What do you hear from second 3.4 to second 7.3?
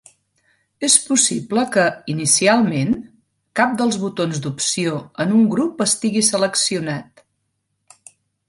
cap dels botons d'opció en un grup estigui seleccionat.